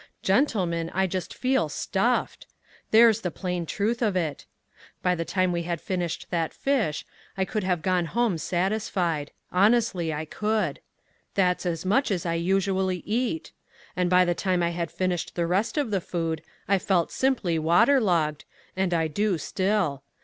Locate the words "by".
5.03-5.13, 14.09-14.25